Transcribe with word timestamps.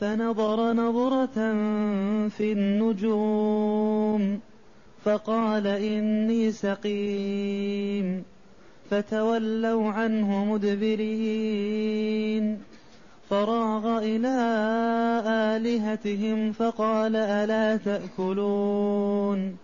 فنظر 0.00 0.72
نظرة 0.72 1.54
في 2.28 2.52
النجوم 2.52 4.40
فقال 5.04 5.66
إني 5.66 6.52
سقيم 6.52 8.22
فتولوا 8.90 9.90
عنه 9.90 10.44
مدبرين. 10.44 11.86
فراغ 13.30 13.98
إلى 13.98 14.36
آلهتهم 15.26 16.52
فقال 16.52 17.16
ألا 17.16 17.76
تأكلون؟ 17.76 19.56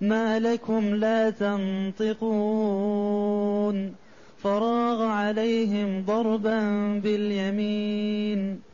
ما 0.00 0.38
لكم 0.38 0.94
لا 0.94 1.30
تنطقون؟ 1.30 2.14
فراغ 4.42 5.02
عليهم 5.02 6.04
ضربا 6.06 6.60
باليمين. 7.04 8.73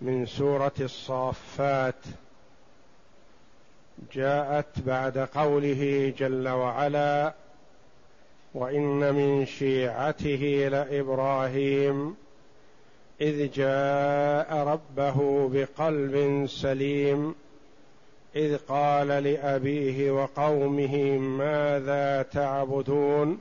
من 0.00 0.26
سورة 0.26 0.72
الصافات. 0.80 2.04
جاءت 4.12 4.80
بعد 4.86 5.18
قوله 5.18 6.12
جل 6.18 6.48
وعلا 6.48 7.34
وإن 8.54 9.14
من 9.14 9.46
شيعته 9.46 10.68
لإبراهيم 10.72 12.16
إذ 13.20 13.50
جاء 13.50 14.56
ربه 14.56 15.48
بقلب 15.48 16.46
سليم 16.46 17.34
إذ 18.36 18.56
قال 18.56 19.08
لأبيه 19.08 20.10
وقومه 20.10 21.18
ماذا 21.18 22.22
تعبدون؟ 22.22 23.38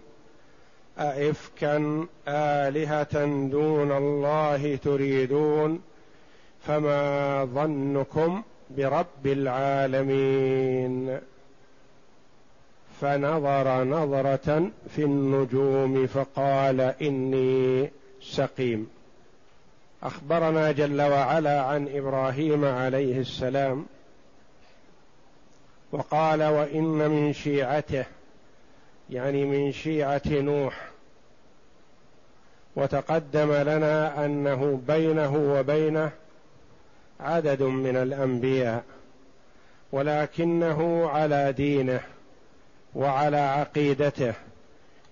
أئفكا 1.00 2.08
آلهة 2.28 3.26
دون 3.50 3.92
الله 3.92 4.76
تريدون؟ 4.76 5.82
فما 6.68 7.46
ظنكم 7.46 8.44
برب 8.70 9.26
العالمين 9.26 11.20
فنظر 13.02 13.84
نظرة 13.84 14.70
في 14.90 15.04
النجوم 15.04 16.08
فقال 16.08 16.82
إني 16.82 17.92
سقيم. 18.22 18.90
أخبرنا 20.04 20.72
جل 20.72 21.02
وعلا 21.02 21.62
عن 21.62 21.88
إبراهيم 21.88 22.66
عليه 22.66 23.20
السلام 23.20 23.86
وقال 25.92 26.44
وإن 26.44 26.84
من 26.84 27.34
شيعته 27.34 28.06
يعني 29.10 29.46
من 29.46 29.72
شيعة 29.72 30.22
نوح 30.28 30.88
وتقدم 32.76 33.54
لنا 33.54 34.26
أنه 34.26 34.82
بينه 34.88 35.36
وبينه 35.36 36.12
عدد 37.20 37.64
من 37.64 37.96
الأنبياء 37.96 38.84
ولكنه 39.92 41.10
على 41.10 41.54
دينه 41.54 42.00
وعلى 42.96 43.38
عقيدته 43.38 44.34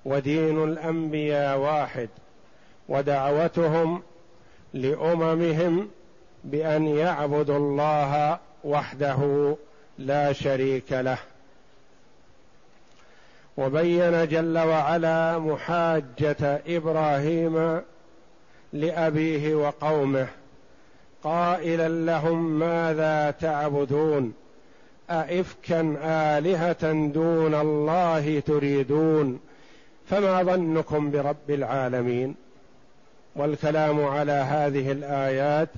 ودين 0.06 0.64
الأنبياء 0.64 1.58
واحد 1.58 2.10
ودعوتهم 2.90 4.02
لأممهم 4.74 5.90
بأن 6.44 6.88
يعبدوا 6.88 7.58
الله 7.58 8.40
وحده 8.64 9.56
لا 9.98 10.34
شريك 10.34 10.92
له. 10.92 11.18
وبين 13.58 14.28
جل 14.28 14.58
وعلا 14.58 15.40
محاجة 15.40 16.62
إبراهيم 16.68 17.82
لأبيه 18.74 19.56
وقومه 19.56 20.28
قائلا 21.26 21.90
لهم 21.90 22.60
ماذا 22.60 23.32
تعبدون؟ 23.32 24.34
أئفكا 25.10 25.98
آلهة 26.04 26.92
دون 27.08 27.56
الله 27.56 28.40
تريدون؟ 28.40 29.40
فما 30.10 30.44
ظنكم 30.44 31.12
برب 31.12 31.50
العالمين؟ 31.50 32.36
والكلام 33.36 34.06
على 34.06 34.32
هذه 34.32 34.92
الآيات 34.92 35.70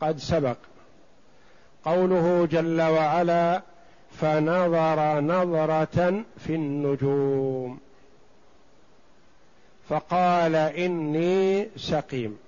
قد 0.00 0.18
سبق. 0.18 0.56
قوله 1.84 2.48
جل 2.50 2.82
وعلا 2.82 3.62
فنظر 4.20 5.20
نظرة 5.20 6.24
في 6.38 6.54
النجوم. 6.54 7.78
فقال 9.88 10.54
إني 10.54 11.68
سقيم. 11.76 12.41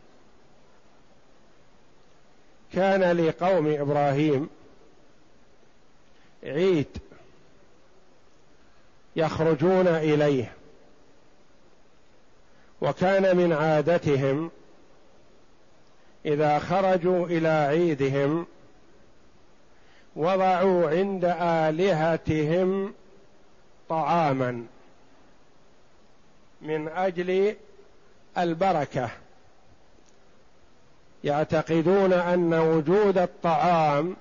كان 2.75 3.17
لقوم 3.17 3.75
إبراهيم 3.81 4.49
عيد 6.45 6.99
يخرجون 9.17 9.87
إليه 9.87 10.53
وكان 12.81 13.37
من 13.37 13.53
عادتهم 13.53 14.51
إذا 16.27 16.59
خرجوا 16.59 17.27
إلى 17.27 17.49
عيدهم 17.49 18.47
وضعوا 20.17 20.91
عند 20.91 21.25
آلهتهم 21.41 22.95
طعاما 23.89 24.67
من 26.63 26.89
أجل 26.89 27.57
البركة. 28.39 29.11
يعتقدون 31.25 32.13
أن 32.13 32.55
وجود 32.55 33.19
الطعام 33.19 34.17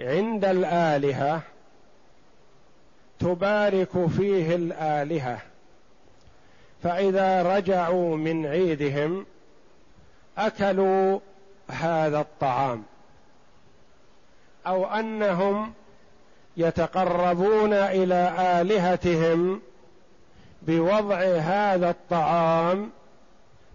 عند 0.00 0.44
الآلهة 0.44 1.42
تبارك 3.18 4.06
فيه 4.06 4.54
الآلهة. 4.54 5.38
فإذا 6.82 7.56
رجعوا 7.56 8.16
من 8.16 8.46
عيدهم 8.46 9.26
أكلوا 10.38 11.20
هذا 11.68 12.20
الطعام. 12.20 12.82
أو 14.66 14.86
أنهم 14.86 15.72
يتقربون 16.56 17.72
إلى 17.72 18.34
آلهتهم 18.60 19.60
بوضع 20.62 21.20
هذا 21.38 21.90
الطعام 21.90 22.90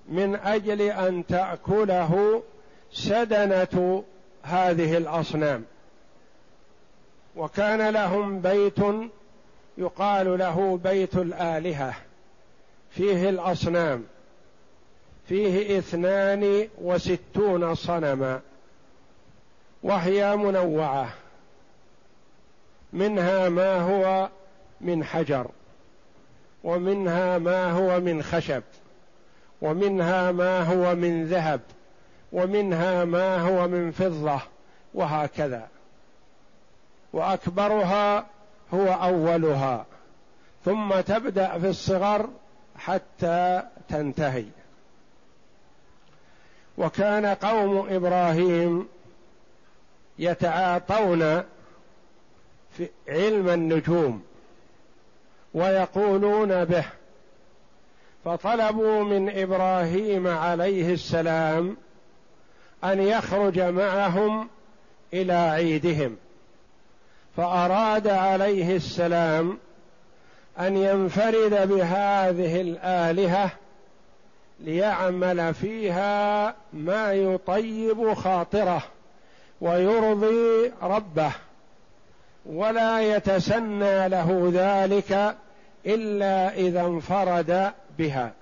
من 0.10 0.36
أجل 0.36 0.82
أن 0.82 1.26
تأكله 1.26 2.44
سدنة 2.92 4.04
هذه 4.44 4.98
الأصنام. 4.98 5.66
وكان 7.36 7.90
لهم 7.90 8.42
بيت 8.42 8.80
يقال 9.78 10.40
له 10.40 10.80
بيت 10.84 11.16
الآلهة. 11.16 11.94
فيه 12.90 13.30
الأصنام. 13.30 14.06
فيه 15.28 15.80
اثنان 15.80 16.68
وستون 16.82 17.76
صنما. 17.76 18.42
وهي 19.84 20.36
منوعة. 20.36 21.14
منها 22.94 23.50
ما 23.50 23.82
هو 23.82 24.30
من 24.82 25.04
حجر. 25.04 25.48
ومنها 26.64 27.38
ما 27.38 27.72
هو 27.72 28.00
من 28.00 28.24
خشب. 28.24 28.64
ومنها 29.62 30.32
ما 30.32 30.62
هو 30.64 30.96
من 30.96 31.26
ذهب 31.26 31.62
ومنها 32.32 33.06
ما 33.06 33.38
هو 33.38 33.68
من 33.68 33.92
فضة 33.92 34.40
وهكذا. 34.94 35.68
وأكبرها 37.14 38.26
هو 38.74 38.88
أولها. 38.88 39.86
ثم 40.66 41.00
تبدأ 41.00 41.60
في 41.60 41.70
الصغر 41.70 42.30
حتى 42.78 43.64
تنتهي. 43.90 44.46
وكان 46.78 47.26
قوم 47.26 47.88
إبراهيم 47.90 48.88
يتعاطون 50.20 51.44
في 52.78 52.90
علم 53.08 53.50
النجوم 53.50 54.24
ويقولون 55.54 56.66
به 56.66 56.86
فطلبوا 58.26 59.04
من 59.04 59.38
إبراهيم 59.38 60.28
عليه 60.28 60.94
السلام 60.94 61.78
أن 62.84 63.02
يخرج 63.02 63.60
معهم 63.60 64.50
إلى 65.14 65.34
عيدهم 65.34 66.18
فأراد 67.38 68.08
عليه 68.08 68.76
السلام 68.76 69.58
أن 70.60 70.78
ينفرد 70.78 71.70
بهذه 71.70 72.62
الآلهة 72.62 73.52
ليعمل 74.60 75.54
فيها 75.54 76.56
ما 76.74 77.14
يطيب 77.14 78.14
خاطره 78.14 78.84
ويرضي 79.62 80.72
ربه 80.82 81.32
ولا 82.46 83.02
يتسنى 83.16 84.10
له 84.10 84.52
ذلك 84.54 85.36
إلا 85.86 86.54
إذا 86.54 86.82
انفرد 86.82 87.72
بها. 88.00 88.34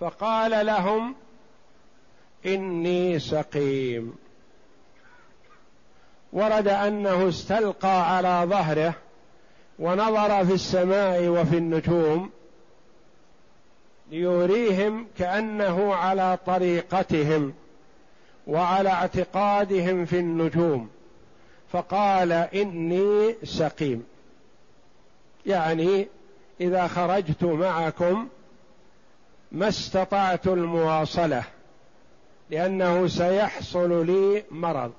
فقال 0.00 0.66
لهم 0.66 1.14
إني 2.46 3.18
سقيم. 3.18 4.16
ورد 6.32 6.68
أنه 6.68 7.28
استلقى 7.28 8.16
على 8.16 8.46
ظهره 8.50 8.94
ونظر 9.78 10.46
في 10.46 10.52
السماء 10.52 11.28
وفي 11.28 11.58
النجوم 11.58 12.30
ليريهم 14.10 15.06
كأنه 15.18 15.94
على 15.94 16.38
طريقتهم 16.46 17.54
وعلى 18.46 18.88
اعتقادهم 18.88 20.04
في 20.04 20.18
النجوم. 20.18 20.90
فقال 21.72 22.32
إني 22.32 23.34
سقيم. 23.44 24.04
يعني 25.46 26.08
إذا 26.60 26.86
خرجت 26.86 27.44
معكم 27.44 28.28
ما 29.52 29.68
استطعت 29.68 30.46
المواصلة 30.46 31.44
لأنه 32.50 33.06
سيحصل 33.06 34.06
لي 34.06 34.44
مرض. 34.50 34.92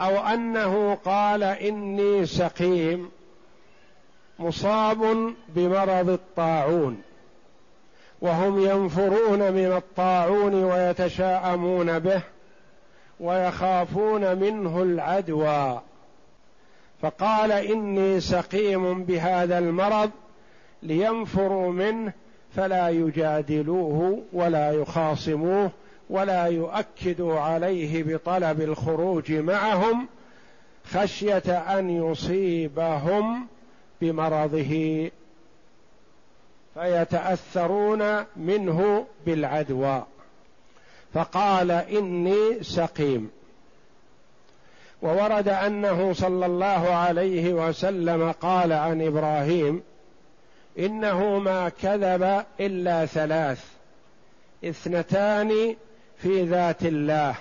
أو 0.00 0.16
أنه 0.18 0.94
قال 0.94 1.42
إني 1.42 2.26
سقيم 2.26 3.10
مصاب 4.38 5.34
بمرض 5.48 6.08
الطاعون 6.08 7.02
وهم 8.20 8.64
ينفرون 8.64 9.52
من 9.52 9.72
الطاعون 9.76 10.54
ويتشاءمون 10.64 11.98
به 11.98 12.22
ويخافون 13.20 14.36
منه 14.36 14.82
العدوى. 14.82 15.80
فقال 17.02 17.52
إني 17.52 18.20
سقيم 18.20 19.04
بهذا 19.04 19.58
المرض 19.58 20.10
لينفروا 20.82 21.72
منه 21.72 22.12
فلا 22.56 22.88
يجادلوه 22.88 24.22
ولا 24.32 24.72
يخاصموه 24.72 25.70
ولا 26.10 26.44
يؤكدوا 26.46 27.40
عليه 27.40 28.02
بطلب 28.02 28.60
الخروج 28.60 29.32
معهم 29.32 30.08
خشية 30.84 31.78
أن 31.78 31.90
يصيبهم 31.90 33.46
بمرضه 34.00 35.10
فيتأثرون 36.74 38.24
منه 38.36 39.06
بالعدوى. 39.26 40.04
فقال 41.14 41.70
إني 41.70 42.62
سقيم. 42.62 43.30
وورد 45.02 45.48
أنه 45.48 46.12
صلى 46.12 46.46
الله 46.46 46.94
عليه 46.94 47.52
وسلم 47.52 48.32
قال 48.32 48.72
عن 48.72 49.02
إبراهيم 49.02 49.82
إنه 50.78 51.38
ما 51.38 51.68
كذب 51.68 52.44
إلا 52.60 53.06
ثلاث 53.06 53.64
اثنتان 54.64 55.76
في 56.16 56.42
ذات 56.42 56.82
الله 56.82 57.34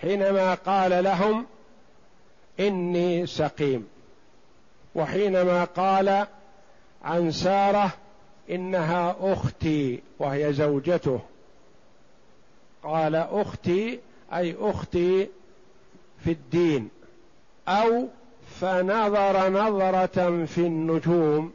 حينما 0.00 0.54
قال 0.54 1.04
لهم 1.04 1.46
إني 2.60 3.26
سقيم 3.26 3.88
وحينما 4.94 5.64
قال 5.64 6.26
عن 7.04 7.30
سارة 7.30 7.92
إنها 8.50 9.16
أختي 9.20 10.02
وهي 10.18 10.52
زوجته 10.52 11.20
قال 12.82 13.14
أختي 13.14 14.00
أي 14.32 14.56
أختي 14.60 15.28
في 16.24 16.32
الدين 16.32 16.88
أو 17.68 18.08
فنظر 18.60 19.48
نظرة 19.48 20.44
في 20.44 20.58
النجوم 20.58 21.52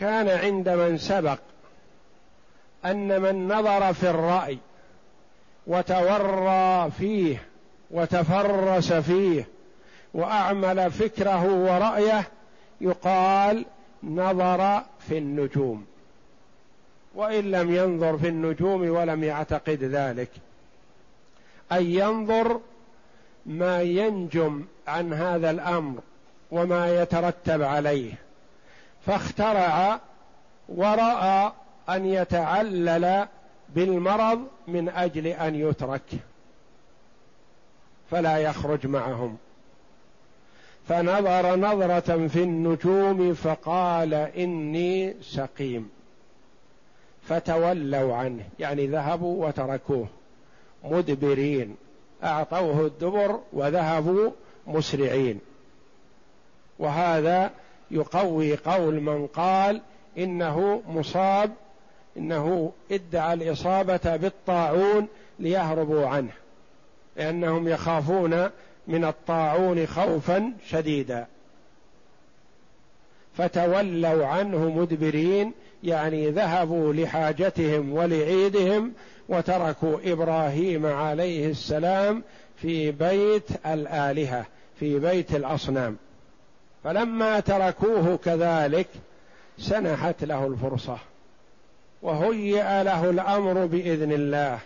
كان 0.00 0.28
عند 0.28 0.68
من 0.68 0.98
سبق 0.98 1.38
أن 2.84 3.22
من 3.22 3.48
نظر 3.48 3.92
في 3.92 4.10
الرأي 4.10 4.58
وتورى 5.66 6.90
فيه 6.90 7.42
وتفرس 7.90 8.92
فيه 8.92 9.48
وأعمل 10.14 10.90
فكره 10.90 11.54
ورأيه 11.54 12.28
يقال 12.80 13.64
نظر 14.02 14.82
في 15.08 15.18
النجوم. 15.18 15.86
وإن 17.14 17.50
لم 17.50 17.74
ينظر 17.74 18.18
في 18.18 18.28
النجوم 18.28 18.90
ولم 18.90 19.24
يعتقد 19.24 19.84
ذلك. 19.84 20.30
أي 21.72 21.94
ينظر 21.94 22.60
ما 23.46 23.82
ينجم 23.82 24.64
عن 24.86 25.12
هذا 25.12 25.50
الأمر 25.50 26.00
وما 26.50 27.02
يترتب 27.02 27.62
عليه 27.62 28.12
فاخترع 29.06 30.00
ورأى 30.68 31.52
أن 31.88 32.06
يتعلل 32.06 33.26
بالمرض 33.74 34.46
من 34.68 34.88
أجل 34.88 35.26
أن 35.26 35.54
يترك 35.54 36.02
فلا 38.10 38.38
يخرج 38.38 38.86
معهم. 38.86 39.36
فنظر 40.88 41.56
نظرة 41.56 42.26
في 42.26 42.42
النجوم 42.42 43.34
فقال 43.34 44.14
إني 44.14 45.14
سقيم 45.22 45.90
فتولوا 47.22 48.16
عنه 48.16 48.44
يعني 48.58 48.86
ذهبوا 48.86 49.46
وتركوه 49.46 50.08
مدبرين. 50.84 51.76
أعطوه 52.24 52.86
الدبر 52.86 53.40
وذهبوا 53.52 54.30
مسرعين. 54.66 55.40
وهذا 56.78 57.50
يقوي 57.90 58.56
قول 58.56 59.00
من 59.00 59.26
قال 59.26 59.80
إنه 60.18 60.82
مصاب 60.88 61.52
إنه 62.16 62.72
ادعى 62.90 63.34
الإصابة 63.34 64.16
بالطاعون 64.16 65.08
ليهربوا 65.38 66.06
عنه 66.06 66.32
لأنهم 67.16 67.68
يخافون 67.68 68.50
من 68.86 69.04
الطاعون 69.04 69.86
خوفا 69.86 70.52
شديدا. 70.68 71.26
فتولوا 73.34 74.26
عنه 74.26 74.70
مدبرين 74.70 75.52
يعني 75.84 76.30
ذهبوا 76.30 76.92
لحاجتهم 76.92 77.92
ولعيدهم 77.92 78.92
وتركوا 79.30 79.98
إبراهيم 80.04 80.86
عليه 80.86 81.50
السلام 81.50 82.22
في 82.56 82.90
بيت 82.90 83.66
الآلهة 83.66 84.46
في 84.80 84.98
بيت 84.98 85.34
الأصنام. 85.34 85.96
فلما 86.84 87.40
تركوه 87.40 88.16
كذلك 88.24 88.88
سنحت 89.58 90.24
له 90.24 90.46
الفرصة 90.46 90.98
وهيئ 92.02 92.82
له 92.82 93.10
الأمر 93.10 93.66
بإذن 93.66 94.12
الله 94.12 94.58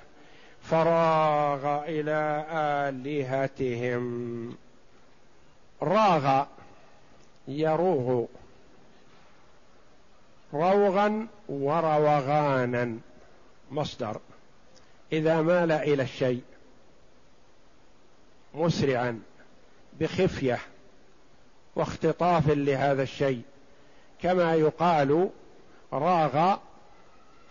فراغ 0.63 1.85
إلى 1.89 2.47
آلهتهم. 2.89 4.57
راغ 5.83 6.45
يروغ 7.49 8.25
روغا 10.55 11.27
وروغانا. 11.49 12.99
مصدر. 13.71 14.21
إذا 15.13 15.43
مال 15.43 15.73
إلى 15.73 16.03
الشيء 16.03 16.43
مسرعا 18.55 19.23
بخفية 20.01 20.59
واختطاف 21.77 22.49
لهذا 22.49 23.03
الشيء 23.03 23.43
كما 24.23 24.55
يقال 24.55 25.31
راغ 25.93 26.57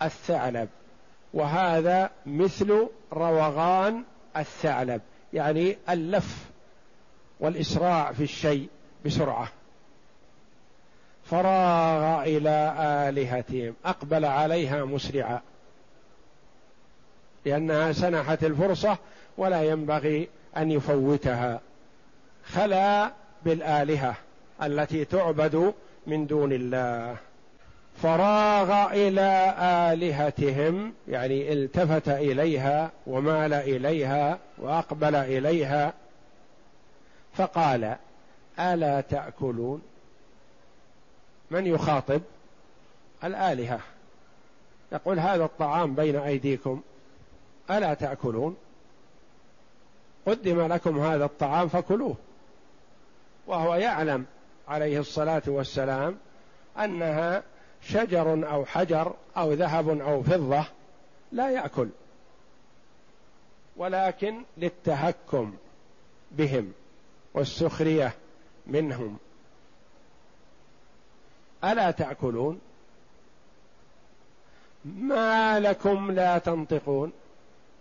الثعلب. 0.02 0.68
وهذا 1.34 2.10
مثل 2.26 2.88
روغان 3.12 4.04
الثعلب 4.36 5.00
يعني 5.32 5.78
اللف 5.88 6.44
والإسراع 7.40 8.12
في 8.12 8.22
الشيء 8.22 8.68
بسرعة. 9.04 9.48
فراغ 11.24 12.22
إلى 12.22 12.74
آلهتهم 13.08 13.74
أقبل 13.84 14.24
عليها 14.24 14.84
مسرعا. 14.84 15.40
لأنها 17.44 17.92
سنحت 17.92 18.44
الفرصة 18.44 18.96
ولا 19.38 19.62
ينبغي 19.62 20.28
أن 20.56 20.70
يفوتها. 20.70 21.60
خلا 22.52 23.10
بالآلهة 23.44 24.14
التي 24.62 25.04
تعبد 25.04 25.74
من 26.06 26.26
دون 26.26 26.52
الله. 26.52 27.16
فراغ 28.02 28.92
إلى 28.92 29.54
آلهتهم 29.92 30.94
يعني 31.08 31.52
التفت 31.52 32.08
إليها 32.08 32.90
ومال 33.06 33.52
إليها 33.54 34.38
وأقبل 34.58 35.14
إليها. 35.14 35.92
فقال 37.34 37.96
ألا 38.60 39.00
تأكلون؟ 39.00 39.82
من 41.50 41.66
يخاطب؟ 41.66 42.20
الآلهة. 43.24 43.80
يقول 44.92 45.18
هذا 45.18 45.44
الطعام 45.44 45.94
بين 45.94 46.16
أيديكم. 46.16 46.82
ألا 47.70 47.94
تأكلون؟ 47.94 48.56
قدم 50.26 50.72
لكم 50.72 51.00
هذا 51.00 51.24
الطعام 51.24 51.68
فكلوه. 51.68 52.16
وهو 53.46 53.74
يعلم 53.74 54.26
عليه 54.68 55.00
الصلاة 55.00 55.42
والسلام 55.46 56.18
أنها 56.78 57.42
شجر 57.82 58.50
أو 58.50 58.64
حجر 58.64 59.14
أو 59.36 59.52
ذهب 59.52 60.00
أو 60.00 60.22
فضة 60.22 60.64
لا 61.32 61.50
يأكل. 61.50 61.88
ولكن 63.76 64.42
للتهكم 64.56 65.56
بهم 66.30 66.72
والسخرية 67.34 68.14
منهم. 68.66 69.18
ألا 71.64 71.90
تأكلون؟ 71.90 72.60
ما 74.84 75.60
لكم 75.60 76.10
لا 76.10 76.38
تنطقون؟ 76.38 77.12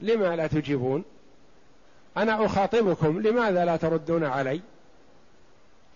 لما 0.04 0.36
لا 0.36 0.48
تجيبون؟ 0.48 1.04
أنا 2.18 2.46
أخاطبكم 2.46 3.22
لماذا 3.22 3.66
لا 3.66 3.76
تردون 3.76 4.24
علي؟ 4.24 4.62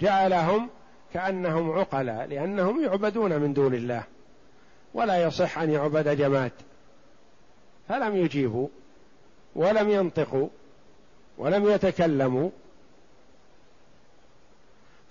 جعلهم 0.02 0.70
كأنهم 1.14 1.72
عقلاء 1.72 2.26
لأنهم 2.28 2.84
يعبدون 2.84 3.40
من 3.40 3.54
دون 3.54 3.74
الله 3.74 4.04
ولا 4.94 5.24
يصح 5.24 5.58
أن 5.58 5.72
يعبد 5.72 6.18
جماد. 6.18 6.52
فلم 7.90 8.16
يجيبوا 8.16 8.68
ولم 9.56 9.90
ينطقوا 9.90 10.48
ولم 11.38 11.70
يتكلموا. 11.70 12.50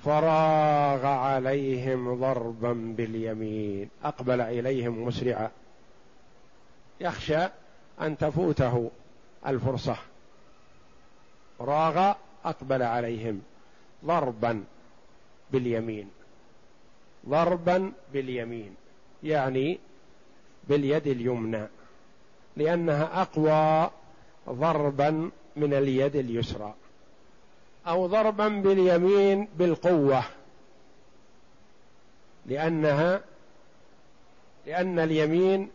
فراغ 0.04 1.06
عليهم 1.06 2.20
ضربا 2.20 2.72
باليمين 2.96 3.88
أقبل 4.04 4.40
إليهم 4.40 5.04
مسرعا. 5.04 5.50
يخشى 7.00 7.48
أن 8.00 8.18
تفوته 8.18 8.90
الفرصة. 9.46 9.96
راغ 11.60 12.12
أقبل 12.44 12.82
عليهم 12.82 13.42
ضربا 14.04 14.64
باليمين. 15.52 16.10
ضربا 17.28 17.92
باليمين. 18.12 18.76
يعني 19.22 19.78
باليد 20.68 21.06
اليمنى. 21.06 21.66
لأنها 22.56 23.22
أقوى 23.22 23.90
ضربا 24.48 25.30
من 25.56 25.74
اليد 25.74 26.16
اليسرى. 26.16 26.74
أو 27.86 28.06
ضربا 28.06 28.48
باليمين 28.48 29.48
بالقوة. 29.58 30.22
لأنها 32.46 33.20
لأن 34.66 34.98
اليمين 34.98 35.70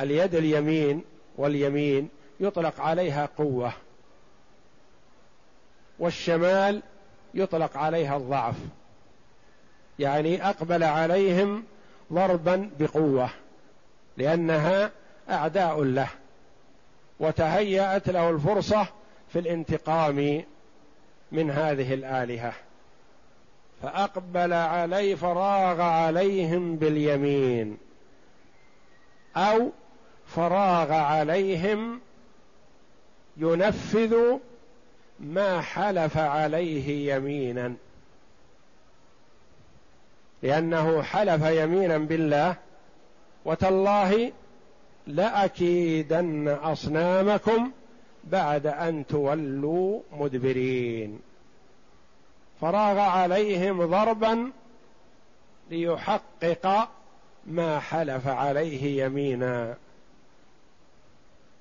اليد 0.00 0.34
اليمين 0.34 1.04
واليمين 1.36 2.08
يطلق 2.40 2.80
عليها 2.80 3.28
قوة 3.38 3.72
والشمال 5.98 6.82
يطلق 7.34 7.76
عليها 7.76 8.16
الضعف. 8.16 8.54
يعني 9.98 10.48
أقبل 10.48 10.84
عليهم 10.84 11.64
ضربا 12.12 12.70
بقوة 12.78 13.30
لأنها 14.16 14.90
أعداء 15.30 15.82
له 15.82 16.08
وتهيأت 17.20 18.08
له 18.08 18.30
الفرصة 18.30 18.86
في 19.32 19.38
الانتقام 19.38 20.44
من 21.32 21.50
هذه 21.50 21.94
الآلهة. 21.94 22.52
فأقبل 23.82 24.52
عليه 24.52 25.14
فراغ 25.14 25.80
عليهم 25.80 26.76
باليمين 26.76 27.78
أو 29.36 29.70
فراغ 30.36 30.92
عليهم 30.92 32.00
ينفذ 33.36 34.38
ما 35.20 35.60
حلف 35.60 36.18
عليه 36.18 37.14
يمينا. 37.14 37.74
لأنه 40.42 41.02
حلف 41.02 41.42
يمينا 41.42 41.98
بالله 41.98 42.56
وتالله 43.44 44.32
لأكيدن 45.06 46.48
أصنامكم 46.48 47.70
بعد 48.24 48.66
أن 48.66 49.06
تولوا 49.06 50.00
مدبرين. 50.12 51.20
فراغ 52.60 52.98
عليهم 52.98 53.86
ضربا 53.86 54.50
ليحقق 55.70 56.88
ما 57.46 57.78
حلف 57.78 58.28
عليه 58.28 59.04
يمينا. 59.04 59.76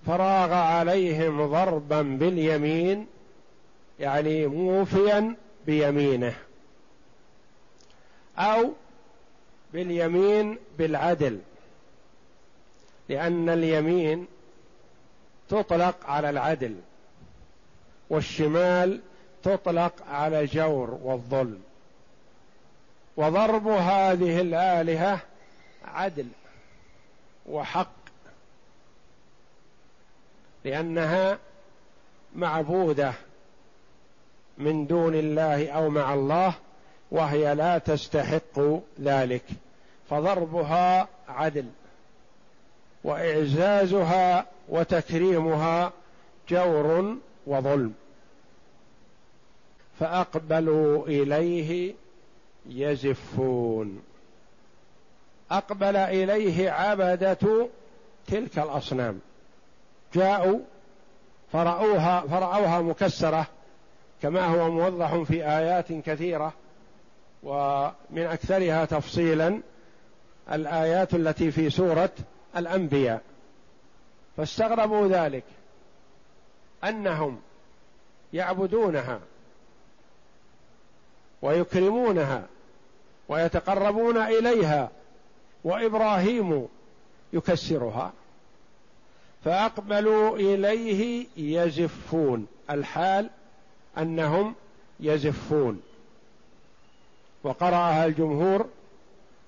فراغ 0.07 0.53
عليهم 0.53 1.45
ضربا 1.45 2.01
باليمين 2.01 3.07
يعني 3.99 4.47
موفيا 4.47 5.35
بيمينه 5.65 6.33
أو 8.37 8.73
باليمين 9.73 10.57
بالعدل 10.77 11.39
لأن 13.09 13.49
اليمين 13.49 14.27
تطلق 15.49 15.95
على 16.05 16.29
العدل 16.29 16.75
والشمال 18.09 19.01
تطلق 19.43 19.93
على 20.09 20.39
الجور 20.39 20.99
والظلم. 21.03 21.61
وضرب 23.17 23.67
هذه 23.67 24.41
الآلهة 24.41 25.19
عدل 25.85 26.27
وحق. 27.45 28.00
لأنها 30.65 31.37
معبودة 32.35 33.13
من 34.57 34.87
دون 34.87 35.15
الله 35.15 35.69
أو 35.69 35.89
مع 35.89 36.13
الله 36.13 36.53
وهي 37.11 37.55
لا 37.55 37.77
تستحق 37.77 38.59
ذلك. 39.01 39.43
فضربها 40.09 41.07
عدل 41.27 41.65
وإعزازها 43.03 44.45
وتكريمها 44.69 45.91
جور 46.49 47.17
وظلم. 47.47 47.93
فأقبلوا 49.99 51.07
إليه 51.07 51.93
يزفون. 52.69 54.01
أقبل 55.51 55.95
إليه 55.95 56.71
عبدة 56.71 57.67
تلك 58.27 58.59
الأصنام. 58.59 59.19
جاءوا 60.13 60.59
فرأوها 61.51 62.21
فرأوها 62.21 62.81
مكسرة 62.81 63.47
كما 64.21 64.45
هو 64.45 64.71
موضح 64.71 65.15
في 65.15 65.45
آيات 65.45 65.93
كثيرة 65.93 66.53
ومن 67.43 68.21
أكثرها 68.25 68.85
تفصيلا 68.85 69.61
الآيات 70.51 71.13
التي 71.13 71.51
في 71.51 71.69
سورة 71.69 72.09
الأنبياء. 72.57 73.21
فاستغربوا 74.37 75.07
ذلك 75.07 75.43
أنهم 76.83 77.41
يعبدونها 78.33 79.19
ويكرمونها 81.41 82.43
ويتقربون 83.29 84.17
إليها 84.17 84.89
وإبراهيم 85.63 86.67
يكسرها. 87.33 88.13
فأقبلوا 89.45 90.37
إليه 90.37 91.27
يزفون. 91.37 92.47
الحال 92.69 93.29
أنهم 93.97 94.55
يزفون. 94.99 95.81
وقرأها 97.43 98.05
الجمهور 98.05 98.65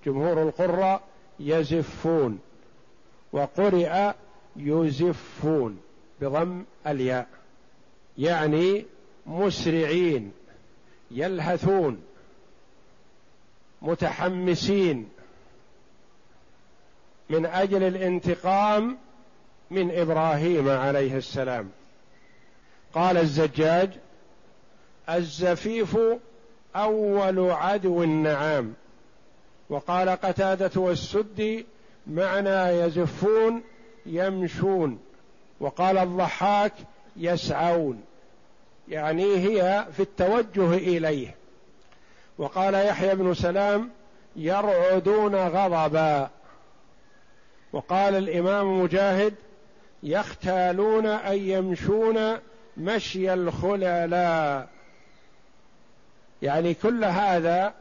جمهور 0.05 0.43
القراء 0.43 1.01
يزفون. 1.39 2.39
وقرئ 3.31 4.11
يزفون 4.55 5.81
بضم 6.21 6.63
الياء 6.87 7.27
يعني 8.17 8.85
مسرعين 9.25 10.31
يلهثون 11.11 12.01
متحمسين. 13.81 15.09
من 17.29 17.45
أجل 17.45 17.83
الانتقام 17.83 18.97
من 19.71 19.99
إبراهيم 19.99 20.69
عليه 20.69 21.17
السلام. 21.17 21.69
قال 22.93 23.17
الزجاج 23.17 23.89
الزفيف 25.09 25.97
أول 26.75 27.51
عدو 27.51 28.03
النعام. 28.03 28.73
وقال 29.69 30.09
قتادة 30.09 30.81
والسدي 30.81 31.65
معنى 32.07 32.49
يزفون 32.49 33.63
يمشون. 34.05 34.99
وقال 35.59 35.97
الضحاك 35.97 36.73
يسعون. 37.15 38.03
يعني 38.89 39.37
هي 39.37 39.85
في 39.97 39.99
التوجه 39.99 40.73
إليه. 40.73 41.35
وقال 42.37 42.73
يحيى 42.73 43.15
بن 43.15 43.33
سلام 43.33 43.89
يرعدون 44.35 45.35
غضبا. 45.35 46.29
وقال 47.73 48.15
الإمام 48.15 48.81
مجاهد 48.81 49.33
يختالون 50.03 51.05
اي 51.05 51.49
يمشون 51.49 52.37
مشي 52.77 53.33
الخللاء. 53.33 54.69
يعني 56.41 56.73
كل 56.73 57.03
هذا 57.03 57.73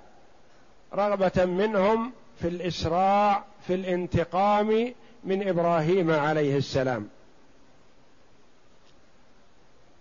رغبة 0.94 1.44
منهم 1.44 2.12
في 2.40 2.48
الإسراع 2.48 3.44
في 3.66 3.74
الانتقام 3.74 4.94
من 5.24 5.48
إبراهيم 5.48 6.10
عليه 6.10 6.56
السلام. 6.56 7.08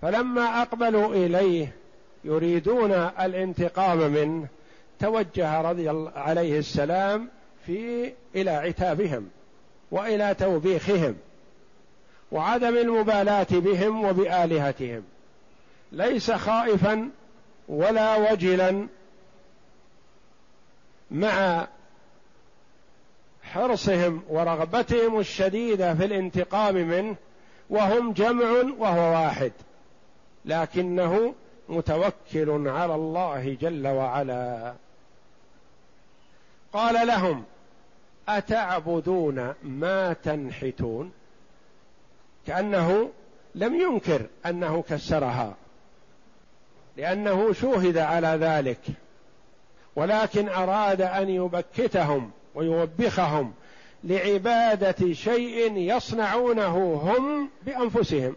فلما 0.01 0.61
أقبلوا 0.61 1.15
إليه 1.15 1.73
يريدون 2.23 2.91
الانتقام 2.91 3.97
منه 3.97 4.47
توجه 4.99 5.61
رضي 5.61 5.91
الله 5.91 6.11
عليه 6.15 6.59
السلام 6.59 7.29
في 7.65 8.13
إلى 8.35 8.51
عتابهم 8.51 9.29
وإلى 9.91 10.33
توبيخهم. 10.33 11.15
وعدم 12.31 12.77
المبالاة 12.77 13.47
بهم 13.51 14.05
وبآلهتهم. 14.05 15.03
ليس 15.91 16.31
خائفا 16.31 17.09
ولا 17.67 18.31
وجلا 18.31 18.87
مع 21.11 21.67
حرصهم 23.43 24.23
ورغبتهم 24.29 25.19
الشديدة 25.19 25.95
في 25.95 26.05
الانتقام 26.05 26.75
منه 26.75 27.15
وهم 27.69 28.13
جمع 28.13 28.49
وهو 28.77 29.13
واحد. 29.13 29.51
لكنه 30.45 31.33
متوكل 31.69 32.67
على 32.67 32.95
الله 32.95 33.57
جل 33.61 33.87
وعلا. 33.87 34.73
قال 36.73 37.07
لهم 37.07 37.43
أتعبدون 38.29 39.53
ما 39.63 40.13
تنحتون؟ 40.13 41.11
كأنه 42.47 43.09
لم 43.55 43.75
ينكر 43.75 44.25
أنه 44.45 44.81
كسرها 44.81 45.55
لأنه 46.97 47.53
شوهد 47.53 47.97
على 47.97 48.27
ذلك 48.27 48.79
ولكن 49.95 50.49
أراد 50.49 51.01
أن 51.01 51.29
يبكتهم 51.29 52.31
ويوبخهم 52.55 53.53
لعبادة 54.03 55.13
شيء 55.13 55.77
يصنعونه 55.77 56.93
هم 56.93 57.49
بأنفسهم. 57.65 58.35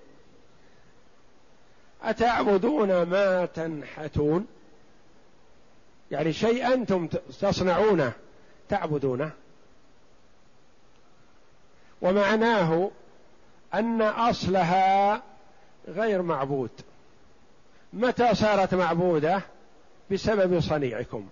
أتعبدون 2.02 3.02
ما 3.02 3.46
تنحتون؟ 3.46 4.46
يعني 6.10 6.32
شيء 6.32 6.74
أنتم 6.74 7.06
تصنعونه 7.40 8.12
تعبدونه. 8.68 9.30
ومعناه 12.02 12.90
أن 13.74 14.02
أصلها 14.02 15.22
غير 15.88 16.22
معبود. 16.22 16.70
متى 17.92 18.34
صارت 18.34 18.74
معبودة؟ 18.74 19.42
بسبب 20.10 20.60
صنيعكم. 20.60 21.28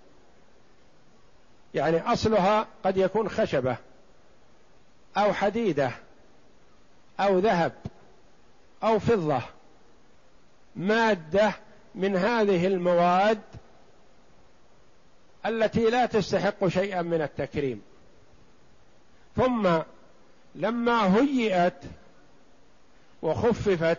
يعني 1.74 2.12
أصلها 2.12 2.66
قد 2.84 2.96
يكون 2.96 3.28
خشبة 3.28 3.76
أو 5.16 5.32
حديدة 5.32 5.90
أو 7.20 7.38
ذهب 7.38 7.72
أو 8.82 8.98
فضة. 8.98 9.40
مادة 10.76 11.52
من 11.94 12.16
هذه 12.16 12.66
المواد 12.66 13.40
التي 15.46 15.90
لا 15.90 16.06
تستحق 16.06 16.68
شيئا 16.68 17.02
من 17.02 17.22
التكريم. 17.22 17.82
ثم 19.36 19.78
لما 20.54 21.16
هيئت 21.16 21.82
وخففت 23.22 23.98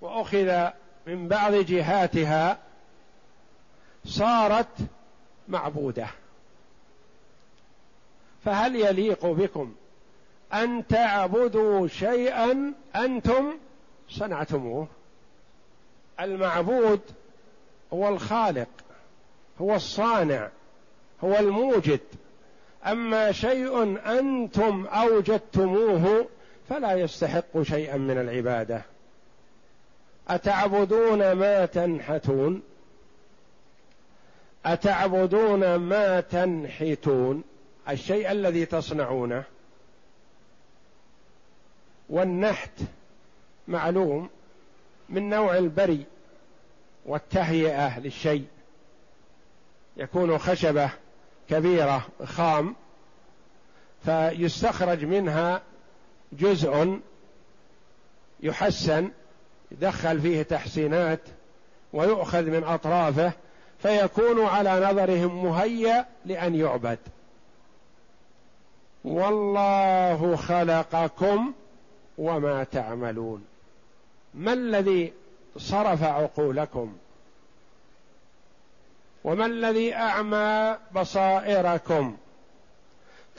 وأخذ 0.00 0.68
من 1.06 1.28
بعض 1.28 1.54
جهاتها 1.54 2.58
صارت 4.04 4.76
معبودة. 5.48 6.06
فهل 8.44 8.76
يليق 8.76 9.26
بكم 9.26 9.74
أن 10.52 10.86
تعبدوا 10.86 11.88
شيئا 11.88 12.72
أنتم 12.96 13.58
صنعتموه؟ 14.08 14.86
المعبود 16.20 17.00
هو 17.92 18.08
الخالق 18.08 18.68
هو 19.60 19.74
الصانع 19.74 20.48
هو 21.24 21.38
الموجد. 21.38 22.00
أما 22.86 23.32
شيء 23.32 23.98
أنتم 24.18 24.86
أوجدتموه 24.86 26.26
فلا 26.70 26.92
يستحق 26.92 27.62
شيئا 27.62 27.96
من 27.96 28.18
العبادة. 28.18 28.82
أتعبدون 30.28 31.32
ما 31.32 31.66
تنحتون؟ 31.66 32.62
أتعبدون 34.66 35.74
ما 35.74 36.20
تنحتون؟ 36.20 37.44
الشيء 37.88 38.30
الذي 38.30 38.66
تصنعونه. 38.66 39.44
والنحت 42.08 42.80
معلوم 43.68 44.28
من 45.08 45.30
نوع 45.30 45.58
البري 45.58 46.04
والتهيئة 47.06 47.98
للشيء. 47.98 48.46
يكون 49.96 50.38
خشبة 50.38 50.90
كبيرة 51.48 52.08
خام 52.24 52.76
فيستخرج 54.04 55.04
منها 55.04 55.62
جزء 56.32 57.00
يحسن 58.42 59.10
يدخل 59.70 60.20
فيه 60.20 60.42
تحسينات 60.42 61.20
ويؤخذ 61.92 62.42
من 62.42 62.64
أطرافه 62.64 63.32
فيكون 63.78 64.44
على 64.44 64.86
نظرهم 64.90 65.44
مهيأ 65.44 66.06
لأن 66.24 66.54
يعبد. 66.54 66.98
والله 69.04 70.36
خلقكم 70.36 71.52
وما 72.18 72.64
تعملون. 72.64 73.44
ما 74.34 74.52
الذي 74.52 75.12
صرف 75.56 76.02
عقولكم؟ 76.02 76.96
وما 79.24 79.46
الذي 79.46 79.94
أعمى 79.94 80.76
بصائركم؟ 80.94 82.16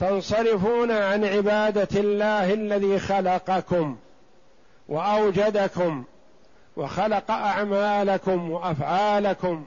تنصرفون 0.02 0.90
عن 0.90 1.24
عبادة 1.24 2.00
الله 2.00 2.54
الذي 2.54 2.98
خلقكم 2.98 3.96
وأوجدكم 4.88 6.04
وخلق 6.76 7.30
أعمالكم 7.30 8.50
وأفعالكم 8.50 9.64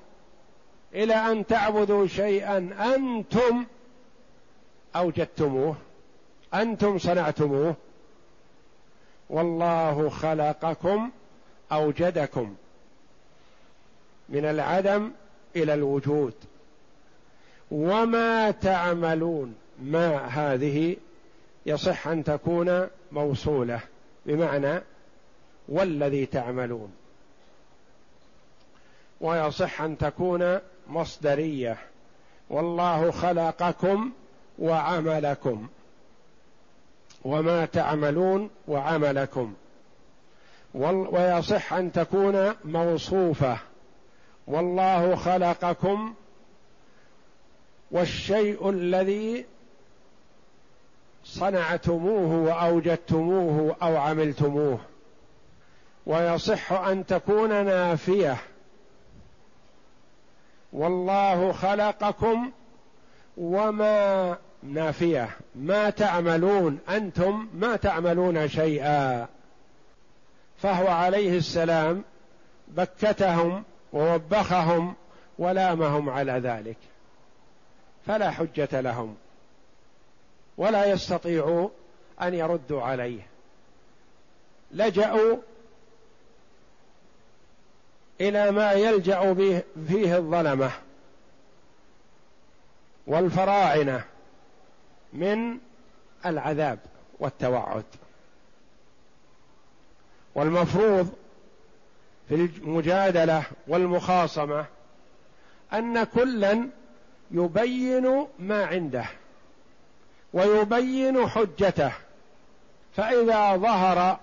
إلى 0.94 1.14
أن 1.14 1.46
تعبدوا 1.46 2.08
شيئا 2.08 2.70
أنتم 2.96 3.66
أوجدتموه 4.96 5.76
أنتم 6.54 6.98
صنعتموه. 6.98 7.76
والله 9.30 10.10
خلقكم 10.10 11.12
أوجدكم 11.72 12.56
من 14.30 14.46
العدم 14.46 15.12
إلى 15.56 15.74
الوجود. 15.74 16.34
وما 17.72 18.52
تعملون؟ 18.52 19.56
ما 19.82 20.18
هذه 20.18 20.98
يصح 21.66 22.08
أن 22.08 22.24
تكون 22.24 22.88
موصولة 23.12 23.80
بمعنى 24.26 24.82
والذي 25.70 26.26
تعملون. 26.26 26.92
ويصح 29.22 29.82
أن 29.82 29.98
تكون 29.98 30.60
مصدرية. 30.88 31.78
والله 32.50 33.12
خلقكم 33.12 34.12
وعملكم. 34.60 35.68
وما 37.24 37.66
تعملون 37.66 38.50
وعملكم. 38.68 39.54
ويصح 40.74 41.74
أن 41.74 41.92
تكون 41.92 42.54
موصوفة. 42.66 43.58
والله 44.48 45.16
خلقكم 45.16 46.14
والشيء 47.92 48.70
الذي 48.70 49.46
صنعتموه 51.26 52.34
وأوجدتموه 52.34 53.76
أو 53.82 53.98
عملتموه. 53.98 54.80
ويصح 56.06 56.72
أن 56.72 57.06
تكون 57.06 57.66
نافية. 57.66 58.38
والله 60.74 61.52
خلقكم 61.52 62.52
وما 63.38 64.38
نافية. 64.64 65.30
ما 65.56 65.90
تعملون 65.90 66.80
أنتم 66.90 67.48
ما 67.54 67.76
تعملون 67.76 68.48
شيئا. 68.48 69.28
فهو 70.58 70.88
عليه 70.88 71.38
السلام 71.38 72.04
بكتهم 72.68 73.64
ووبخهم 73.94 74.94
ولامهم 75.40 76.10
على 76.10 76.32
ذلك. 76.32 76.78
فلا 78.08 78.32
حجة 78.32 78.82
لهم. 78.82 79.16
ولا 80.58 80.86
يستطيعوا 80.86 81.70
أن 82.22 82.34
يردوا 82.34 82.82
عليه. 82.82 83.28
لجأوا 84.72 85.38
إلى 88.22 88.52
ما 88.52 88.72
يلجأ 88.72 89.34
فيه 89.88 90.18
الظلمة 90.18 90.72
والفراعنة 93.08 94.04
من 95.14 95.58
العذاب 96.26 96.80
والتوعد. 97.20 97.86
والمفروض 100.36 101.14
في 102.30 102.36
المجادلة 102.36 103.44
والمخاصمة 103.68 104.66
أن 105.74 106.04
كلا 106.04 106.68
يبين 107.32 108.28
ما 108.40 108.66
عنده. 108.66 109.06
ويبين 110.36 111.28
حجته. 111.28 111.92
فإذا 112.96 113.56
ظهر 113.56 114.20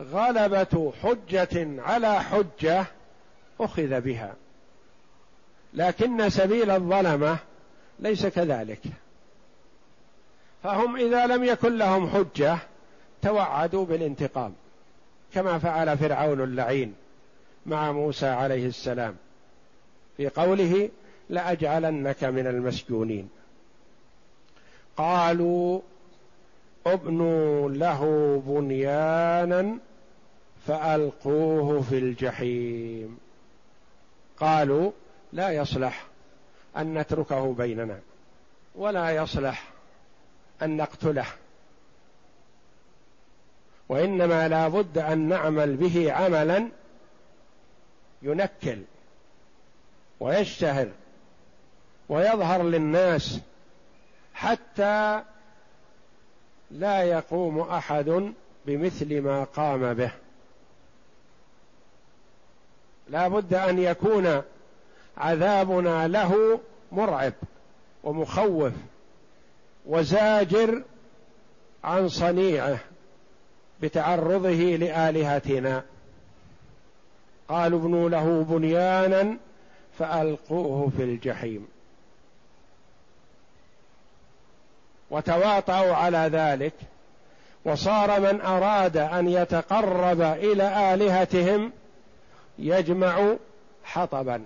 غلبة 0.00 0.92
حجة 1.02 1.82
على 1.82 2.22
حجة 2.22 2.86
أخذ 3.60 4.00
بها. 4.00 4.34
لكن 5.74 6.30
سبيل 6.30 6.70
الظلمة 6.70 7.38
ليس 8.00 8.26
كذلك. 8.26 8.80
فهم 10.62 10.96
إذا 10.96 11.26
لم 11.26 11.44
يكن 11.44 11.78
لهم 11.78 12.10
حجة 12.10 12.58
توعدوا 13.22 13.86
بالانتقام. 13.86 14.54
كما 15.34 15.58
فعل 15.58 15.98
فرعون 15.98 16.40
اللعين 16.40 16.94
مع 17.66 17.92
موسى 17.92 18.26
عليه 18.26 18.66
السلام. 18.66 19.16
في 20.16 20.28
قوله 20.28 20.90
لأجعلنك 21.30 22.24
من 22.24 22.46
المسجونين. 22.46 23.28
قالوا 24.98 25.80
ابنوا 26.86 27.70
له 27.70 28.02
بنيانا 28.46 29.78
فألقوه 30.66 31.82
في 31.82 31.98
الجحيم. 31.98 33.18
قالوا 34.36 34.90
لا 35.32 35.50
يصلح 35.50 36.06
أن 36.76 36.98
نتركه 36.98 37.54
بيننا 37.54 38.00
ولا 38.74 39.10
يصلح 39.10 39.64
أن 40.62 40.76
نقتله 40.76 41.26
وإنما 43.88 44.48
لا 44.48 44.68
بد 44.68 44.98
أن 44.98 45.28
نعمل 45.28 45.76
به 45.76 46.12
عملا 46.12 46.68
ينكل 48.22 48.82
ويشتهر 50.20 50.88
ويظهر 52.08 52.62
للناس 52.62 53.40
حتى 54.38 55.22
لا 56.70 57.02
يقوم 57.02 57.60
أحد 57.60 58.32
بمثل 58.66 59.20
ما 59.20 59.44
قام 59.44 59.94
به. 59.94 60.10
لا 63.08 63.28
بد 63.28 63.54
أن 63.54 63.78
يكون 63.78 64.42
عذابنا 65.16 66.08
له 66.08 66.60
مرعب 66.92 67.32
ومخوف 68.04 68.72
وزاجر 69.86 70.82
عن 71.84 72.08
صنيعه 72.08 72.78
بتعرضه 73.82 74.76
لآلهتنا. 74.76 75.84
قالوا 77.48 77.78
ابنوا 77.80 78.08
له 78.08 78.42
بنيانا 78.42 79.36
فألقوه 79.98 80.90
في 80.96 81.02
الجحيم. 81.02 81.68
وتواطؤوا 85.10 85.94
على 85.94 86.18
ذلك 86.18 86.72
وصار 87.64 88.20
من 88.20 88.40
أراد 88.40 88.96
أن 88.96 89.28
يتقرب 89.28 90.20
إلى 90.20 90.94
آلهتهم 90.94 91.72
يجمع 92.58 93.36
حطبا. 93.84 94.44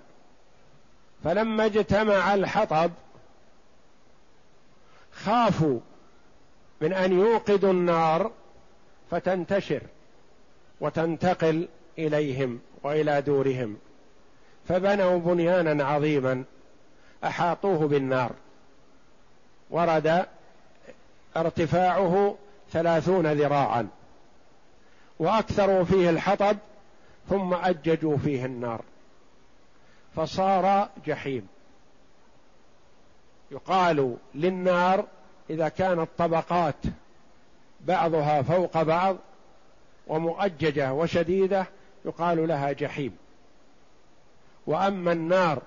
فلما 1.24 1.66
اجتمع 1.66 2.34
الحطب 2.34 2.90
خافوا 5.12 5.80
من 6.80 6.92
أن 6.92 7.12
يوقدوا 7.12 7.72
النار 7.72 8.30
فتنتشر 9.10 9.82
وتنتقل 10.80 11.68
إليهم 11.98 12.60
وإلى 12.82 13.22
دورهم. 13.22 13.76
فبنوا 14.68 15.18
بنيانا 15.18 15.84
عظيما 15.84 16.44
أحاطوه 17.24 17.88
بالنار. 17.88 18.32
ورد 19.70 20.26
ارتفاعه 21.36 22.36
ثلاثون 22.72 23.26
ذراعا. 23.26 23.88
وأكثروا 25.18 25.84
فيه 25.84 26.10
الحطب 26.10 26.56
ثم 27.30 27.54
أججوا 27.54 28.16
فيه 28.16 28.44
النار. 28.44 28.80
فصار 30.16 30.88
جحيم. 31.06 31.48
يقال 33.50 34.16
للنار 34.34 35.04
إذا 35.50 35.68
كانت 35.68 36.08
طبقات 36.18 36.74
بعضها 37.80 38.42
فوق 38.42 38.82
بعض 38.82 39.16
ومؤججة 40.06 40.92
وشديدة 40.92 41.66
يقال 42.04 42.48
لها 42.48 42.72
جحيم. 42.72 43.16
وأما 44.66 45.12
النار 45.12 45.62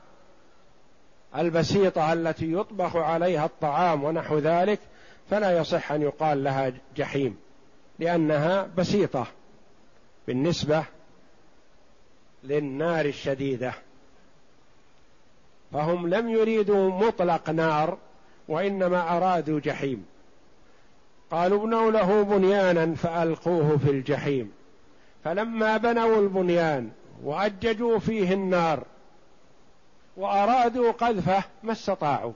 البسيطة 1.38 2.14
التي 2.14 2.54
يطبخ 2.54 2.96
عليها 2.96 3.46
الطعام 3.46 4.04
ونحو 4.04 4.38
ذلك 4.38 4.80
فلا 5.30 5.58
يصح 5.58 5.92
أن 5.92 6.02
يقال 6.02 6.44
لها 6.44 6.74
جحيم 6.96 7.38
لأنها 8.00 8.70
بسيطة 8.78 9.28
بالنسبة 10.28 10.84
للنار 12.44 13.06
الشديدة. 13.06 13.74
فهم 15.74 16.08
لم 16.08 16.30
يريدوا 16.30 16.92
مطلق 16.92 17.50
نار 17.50 17.98
وإنما 18.48 19.18
أرادوا 19.18 19.60
جحيم. 19.60 20.06
قالوا 21.32 21.64
ابنوا 21.64 21.92
له 21.92 22.22
بنيانا 22.22 22.96
فألقوه 22.96 23.78
في 23.78 23.90
الجحيم. 23.90 24.52
فلما 25.24 25.78
بنوا 25.78 26.22
البنيان 26.22 26.92
وأججوا 27.24 28.00
فيه 28.00 28.34
النار 28.34 28.84
وأرادوا 30.18 30.92
قذفه 30.92 31.44
ما 31.64 31.72
استطاعوا. 31.72 32.34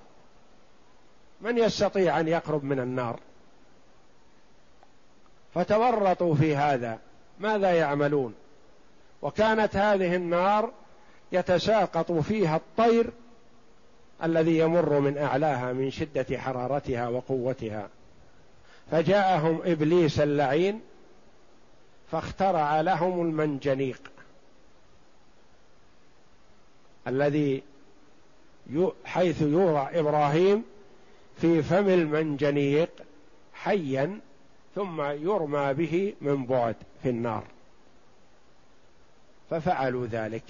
من 1.41 1.57
يستطيع 1.57 2.19
أن 2.19 2.27
يقرب 2.27 2.63
من 2.63 2.79
النار؟ 2.79 3.19
فتورطوا 5.53 6.35
في 6.35 6.55
هذا 6.55 6.99
ماذا 7.39 7.71
يعملون؟ 7.71 8.33
وكانت 9.21 9.75
هذه 9.75 10.15
النار 10.15 10.71
يتساقط 11.31 12.11
فيها 12.11 12.55
الطير 12.55 13.09
الذي 14.23 14.57
يمر 14.57 14.99
من 14.99 15.17
أعلاها 15.17 15.73
من 15.73 15.91
شدة 15.91 16.37
حرارتها 16.37 17.07
وقوتها. 17.07 17.89
فجاءهم 18.91 19.61
إبليس 19.65 20.19
اللعين 20.19 20.81
فاخترع 22.11 22.81
لهم 22.81 23.21
المنجنيق 23.21 24.01
الذي 27.07 27.63
حيث 29.05 29.41
يورى 29.41 29.89
إبراهيم 29.93 30.63
في 31.41 31.61
فم 31.63 31.89
المنجنيق 31.89 32.89
حيا 33.53 34.19
ثم 34.75 35.01
يرمى 35.01 35.73
به 35.73 36.13
من 36.21 36.45
بعد 36.45 36.75
في 37.03 37.09
النار. 37.09 37.43
ففعلوا 39.49 40.07
ذلك. 40.07 40.43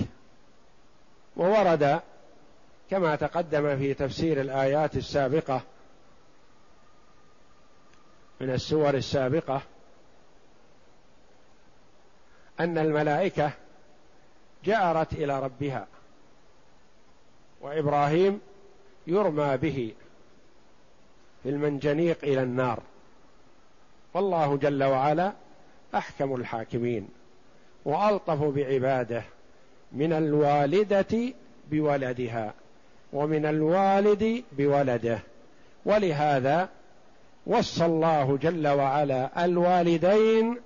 وورد 1.38 2.02
كما 2.89 3.15
تقدم 3.15 3.78
في 3.78 3.93
تفسير 3.93 4.41
الآيات 4.41 4.95
السابقة 4.95 5.62
من 8.41 8.49
السور 8.49 8.93
السابقة 8.93 9.62
أن 12.60 12.78
الملائكة 12.78 13.52
جارت 14.65 15.13
إلى 15.13 15.39
ربها 15.39 15.88
وإبراهيم 17.62 18.41
يرمى 19.08 19.58
به 19.58 19.93
في 21.43 21.49
المنجنيق 21.49 22.17
إلى 22.23 22.43
النار. 22.43 22.80
والله 24.13 24.58
جل 24.58 24.84
وعلا 24.84 25.34
أحكم 25.95 26.36
الحاكمين 26.36 27.08
وألطف 27.86 28.43
بعباده 28.43 29.23
من 29.91 30.13
الوالدة 30.13 31.34
بولدها 31.71 32.54
ومن 33.13 33.45
الوالد 33.45 34.43
بولده. 34.58 35.19
ولهذا 35.86 36.69
وصى 37.47 37.86
الله 37.86 38.38
جل 38.38 38.67
وعلا 38.67 39.45
الوالدين 39.45 40.58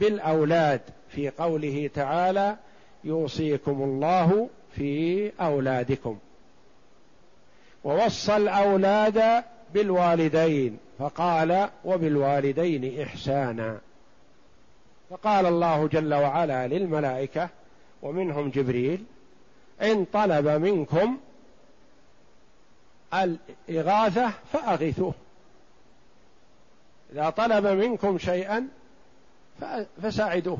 بالأولاد 0.00 0.80
في 1.08 1.30
قوله 1.30 1.90
تعالى 1.94 2.56
يوصيكم 3.04 3.82
الله 3.82 4.48
في 4.76 5.32
أولادكم. 5.40 6.18
ووصى 7.84 8.36
الأولاد 8.36 9.44
بالوالدين 9.74 10.78
فقال 10.98 11.68
وبالوالدين 11.84 13.02
إحسانا. 13.02 13.78
فقال 15.10 15.46
الله 15.46 15.86
جل 15.88 16.14
وعلا 16.14 16.66
للملائكة 16.66 17.48
ومنهم 18.02 18.50
جبريل 18.50 19.04
إن 19.82 20.04
طلب 20.04 20.48
منكم 20.48 21.18
الإغاثة 23.14 24.30
فأغثوه. 24.52 25.14
إذا 27.12 27.30
طلب 27.30 27.66
منكم 27.66 28.18
شيئا 28.18 28.68
فساعدوه. 30.02 30.58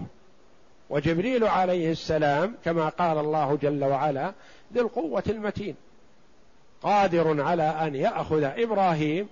وجبريل 0.90 1.44
عليه 1.44 1.90
السلام 1.90 2.54
كما 2.64 2.88
قال 2.88 3.18
الله 3.18 3.58
جل 3.62 3.84
وعلا 3.84 4.32
ذي 4.74 4.80
القوة 4.80 5.22
المتين. 5.28 5.74
قادر 6.82 7.42
على 7.42 7.62
أن 7.62 7.94
يأخذ 7.94 8.42
إبراهيم 8.42 9.28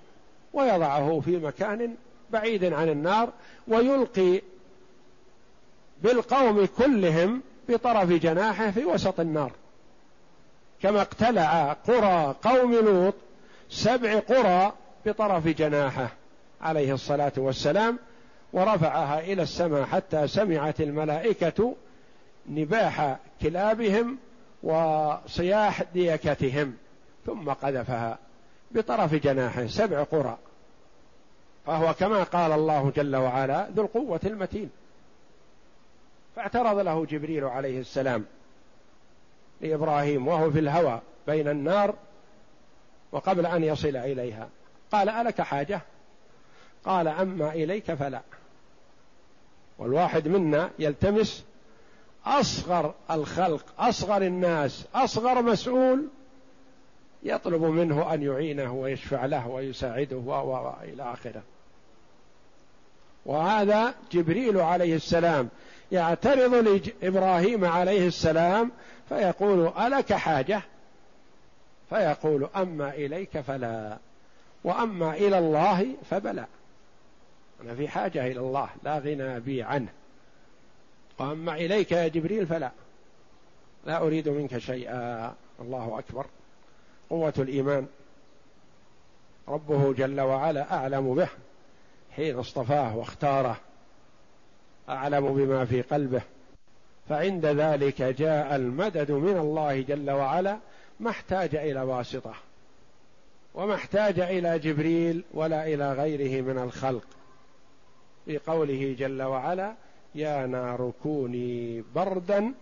ويضعه 0.52 1.20
في 1.20 1.36
مكان 1.36 1.94
بعيد 2.30 2.64
عن 2.72 2.88
النار 2.88 3.32
ويلقي 3.68 4.42
بالقوم 6.02 6.66
كلهم 6.78 7.42
بطرف 7.68 8.08
جناحه 8.08 8.70
في 8.70 8.84
وسط 8.84 9.20
النار. 9.20 9.52
كما 10.82 11.00
اقتلع 11.00 11.72
قرى 11.72 12.34
قوم 12.42 12.74
لوط 12.74 13.14
سبع 13.70 14.18
قرى 14.18 14.72
بطرف 15.06 15.46
جناحه 15.48 16.08
عليه 16.60 16.94
الصلاة 16.94 17.32
والسلام 17.36 17.98
ورفعها 18.52 19.20
إلى 19.20 19.42
السماء 19.42 19.84
حتى 19.84 20.28
سمعت 20.28 20.80
الملائكة 20.80 21.74
نباح 22.48 23.16
كلابهم 23.42 24.18
وصياح 24.62 25.82
ديكتهم. 25.94 26.74
ثم 27.26 27.50
قذفها 27.50 28.18
بطرف 28.70 29.14
جناحه 29.14 29.66
سبع 29.66 30.02
قرى. 30.02 30.38
فهو 31.66 31.94
كما 31.94 32.22
قال 32.22 32.52
الله 32.52 32.92
جل 32.96 33.16
وعلا 33.16 33.68
ذو 33.76 33.82
القوة 33.82 34.20
المتين. 34.24 34.70
فاعترض 36.36 36.78
له 36.78 37.06
جبريل 37.06 37.44
عليه 37.44 37.80
السلام 37.80 38.24
لإبراهيم 39.60 40.28
وهو 40.28 40.50
في 40.50 40.58
الهوى 40.58 41.00
بين 41.26 41.48
النار 41.48 41.94
وقبل 43.12 43.46
أن 43.46 43.64
يصل 43.64 43.96
إليها. 43.96 44.48
قال 44.92 45.08
ألك 45.08 45.40
حاجة؟ 45.40 45.80
قال 46.84 47.08
أما 47.08 47.52
إليك 47.52 47.94
فلا. 47.94 48.20
والواحد 49.78 50.28
منا 50.28 50.70
يلتمس 50.78 51.44
أصغر 52.26 52.94
الخلق 53.10 53.64
أصغر 53.78 54.22
الناس 54.22 54.84
أصغر 54.94 55.42
مسؤول 55.42 56.08
يطلب 57.24 57.62
منه 57.62 58.14
أن 58.14 58.22
يعينه 58.22 58.72
ويشفع 58.72 59.26
له 59.26 59.48
ويساعده 59.48 60.16
وإلى 60.16 61.02
آخره. 61.12 61.42
وهذا 63.26 63.94
جبريل 64.12 64.60
عليه 64.60 64.94
السلام 64.96 65.48
يعترض 65.92 66.54
لإبراهيم 66.54 67.64
عليه 67.64 68.06
السلام 68.06 68.70
فيقول 69.08 69.72
ألك 69.78 70.12
حاجة؟ 70.12 70.62
فيقول 71.90 72.48
أما 72.56 72.94
إليك 72.94 73.40
فلا 73.40 73.98
وأما 74.64 75.14
إلى 75.14 75.38
الله 75.38 75.86
فبلى. 76.10 76.46
أنا 77.62 77.74
في 77.74 77.88
حاجة 77.88 78.26
إلى 78.26 78.40
الله 78.40 78.68
لا 78.82 78.98
غنى 78.98 79.40
بي 79.40 79.62
عنه. 79.62 79.88
وأما 81.18 81.54
إليك 81.54 81.92
يا 81.92 82.08
جبريل 82.08 82.46
فلا 82.46 82.70
لا 83.86 83.98
أريد 83.98 84.28
منك 84.28 84.58
شيئا. 84.58 85.34
الله 85.60 85.98
أكبر. 85.98 86.26
قوة 87.10 87.34
الإيمان. 87.38 87.86
ربه 89.48 89.92
جل 89.92 90.20
وعلا 90.20 90.74
أعلم 90.74 91.14
به 91.14 91.28
حين 92.16 92.38
اصطفاه 92.38 92.96
واختاره 92.96 93.56
أعلم 94.88 95.34
بما 95.34 95.64
في 95.64 95.82
قلبه. 95.82 96.22
فعند 97.08 97.46
ذلك 97.46 98.02
جاء 98.02 98.56
المدد 98.56 99.10
من 99.10 99.36
الله 99.36 99.80
جل 99.80 100.10
وعلا 100.10 100.58
ما 101.00 101.10
احتاج 101.10 101.54
إلى 101.54 101.80
واسطة 101.80 102.34
وما 103.54 103.74
احتاج 103.74 104.20
إلى 104.20 104.58
جبريل 104.58 105.24
ولا 105.34 105.66
إلى 105.66 105.92
غيره 105.92 106.42
من 106.42 106.58
الخلق. 106.58 107.06
في 108.24 108.38
قوله 108.38 108.96
جل 108.98 109.22
وعلا 109.22 109.74
يا 110.14 110.46
نار 110.46 110.92
كوني 111.02 111.84
بردا 111.94 112.52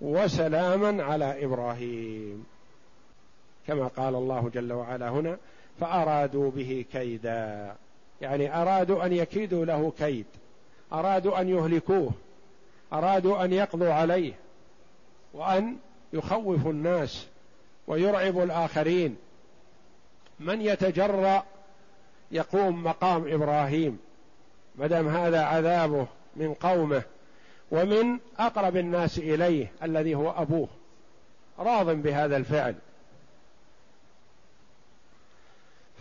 وسلاما 0.00 1.02
على 1.02 1.44
إبراهيم. 1.44 2.46
كما 3.68 3.86
قال 3.86 4.14
الله 4.14 4.50
جل 4.54 4.72
وعلا 4.72 5.08
هنا 5.08 5.38
فأرادوا 5.80 6.50
به 6.50 6.84
كيدا. 6.92 7.74
يعني 8.20 8.62
أرادوا 8.62 9.06
أن 9.06 9.12
يكيدوا 9.12 9.64
له 9.64 9.92
كيد. 9.98 10.26
أرادوا 10.92 11.40
أن 11.40 11.48
يهلكوه. 11.48 12.10
أرادوا 12.92 13.44
أن 13.44 13.52
يقضوا 13.52 13.92
عليه. 13.92 14.32
وأن 15.34 15.76
يخوفوا 16.12 16.72
الناس 16.72 17.26
ويرعبوا 17.86 18.44
الآخرين. 18.44 19.16
من 20.40 20.62
يتجرأ 20.62 21.42
يقوم 22.30 22.84
مقام 22.84 23.32
إبراهيم. 23.32 23.98
ما 24.76 24.86
دام 24.86 25.08
هذا 25.08 25.42
عذابه 25.42 26.06
من 26.36 26.54
قومه 26.54 27.02
ومن 27.70 28.18
أقرب 28.38 28.76
الناس 28.76 29.18
إليه 29.18 29.72
الذي 29.82 30.14
هو 30.14 30.30
أبوه. 30.30 30.68
راض 31.58 31.90
بهذا 31.90 32.36
الفعل. 32.36 32.74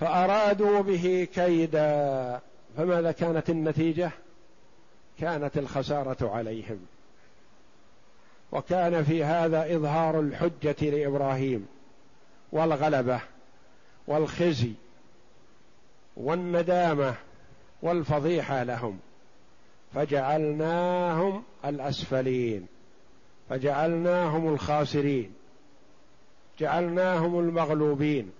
فأرادوا 0.08 0.82
به 0.82 1.28
كيدا. 1.34 2.42
فماذا 2.78 3.12
كانت 3.12 3.50
النتيجة؟ 3.50 4.12
كانت 5.20 5.58
الخسارة 5.58 6.30
عليهم. 6.30 6.80
وكان 8.52 9.04
في 9.04 9.24
هذا 9.24 9.76
إظهار 9.76 10.20
الحجة 10.20 10.76
لإبراهيم 10.82 11.68
والغلبة 12.52 13.22
والخزي 14.08 14.72
والندامة 16.18 17.16
والفضيحة 17.82 18.64
لهم. 18.64 19.00
فجعلناهم 19.94 21.44
الأسفلين. 21.66 22.68
فجعلناهم 23.50 24.54
الخاسرين. 24.54 25.34
جعلناهم 26.60 27.40
المغلوبين. 27.40 28.32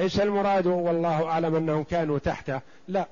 ليس 0.00 0.20
المراد 0.20 0.66
والله 0.66 1.26
أعلم 1.26 1.54
أنهم 1.54 1.84
كانوا 1.84 2.18
تحته. 2.18 2.60
لا 2.88 3.06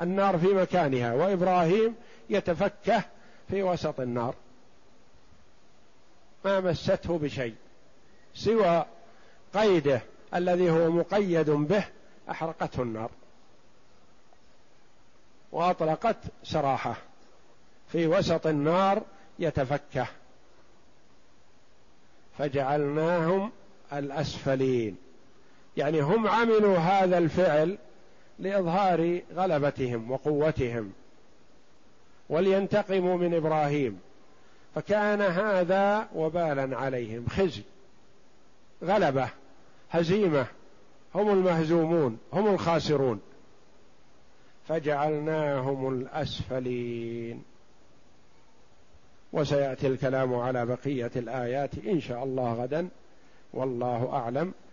النار 0.00 0.38
في 0.38 0.46
مكانها 0.46 1.12
وإبراهيم 1.14 1.94
يتفكه 2.30 3.04
في 3.48 3.62
وسط 3.62 4.00
النار. 4.00 4.34
ما 6.44 6.60
مسته 6.60 7.18
بشيء 7.18 7.54
سوى 8.34 8.84
قيده 9.54 10.00
الذي 10.34 10.70
هو 10.70 10.90
مقيد 10.90 11.50
به 11.50 11.84
أحرقته 12.30 12.82
النار. 12.82 13.10
وأطلقت 15.52 16.16
سراحه 16.42 16.96
في 17.88 18.06
وسط 18.06 18.46
النار 18.46 19.02
يتفكه. 19.38 20.06
فجعلناهم 22.38 23.52
الأسفلين. 23.92 25.05
يعني 25.76 26.00
هم 26.00 26.28
عملوا 26.28 26.78
هذا 26.78 27.18
الفعل 27.18 27.78
لإظهار 28.38 29.20
غلبتهم 29.34 30.10
وقوتهم 30.10 30.92
ولينتقموا 32.28 33.16
من 33.16 33.34
إبراهيم. 33.34 34.00
فكان 34.74 35.22
هذا 35.22 36.08
وبالا 36.14 36.76
عليهم. 36.76 37.26
خزي 37.28 37.62
غلبة 38.84 39.28
هزيمة 39.90 40.46
هم 41.14 41.30
المهزومون 41.30 42.18
هم 42.32 42.54
الخاسرون. 42.54 43.20
فجعلناهم 44.68 45.88
الأسفلين. 45.88 47.42
وسيأتي 49.32 49.86
الكلام 49.86 50.34
على 50.34 50.66
بقية 50.66 51.10
الآيات 51.16 51.70
إن 51.86 52.00
شاء 52.00 52.24
الله 52.24 52.52
غدا. 52.52 52.88
والله 53.52 54.12
أعلم. 54.12 54.54